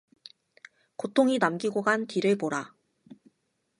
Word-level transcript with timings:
고통이 0.95 1.37
남기고 1.37 1.83
간 1.83 2.07
뒤를 2.07 2.35
보라! 2.35 2.73